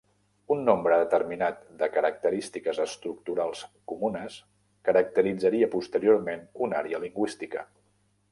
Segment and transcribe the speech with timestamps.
[0.53, 3.61] Un nombre determinat de característiques estructurals
[3.93, 4.37] comunes
[4.89, 7.67] caracteritzaria posteriorment una àrea lingüística.